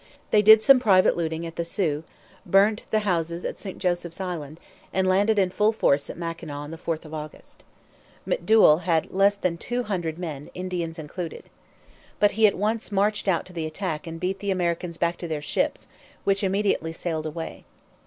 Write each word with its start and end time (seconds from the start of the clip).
They 0.31 0.41
did 0.41 0.63
some 0.63 0.79
private 0.79 1.15
looting 1.15 1.45
at 1.45 1.57
the 1.57 1.63
Sault, 1.63 2.05
burnt 2.43 2.87
the 2.89 3.01
houses 3.01 3.45
at 3.45 3.59
St 3.59 3.77
Joseph's 3.77 4.19
Island, 4.19 4.59
and 4.91 5.05
landed 5.07 5.37
in 5.37 5.51
full 5.51 5.71
force 5.71 6.09
at 6.09 6.17
Mackinaw 6.17 6.57
on 6.61 6.71
the 6.71 6.77
4th 6.79 7.05
of 7.05 7.13
August. 7.13 7.63
McDouall 8.27 8.81
had 8.81 9.11
less 9.11 9.35
than 9.35 9.59
two 9.59 9.83
hundred 9.83 10.17
men, 10.17 10.49
Indians 10.55 10.97
included. 10.97 11.51
But 12.19 12.31
he 12.31 12.47
at 12.47 12.57
once 12.57 12.91
marched 12.91 13.27
out 13.27 13.45
to 13.45 13.53
the 13.53 13.67
attack 13.67 14.07
and 14.07 14.19
beat 14.19 14.39
the 14.39 14.49
Americans 14.49 14.97
back 14.97 15.17
to 15.19 15.27
their 15.27 15.39
ships, 15.39 15.87
which 16.23 16.43
immediately 16.43 16.93
sailed 16.93 17.27
away. 17.27 17.63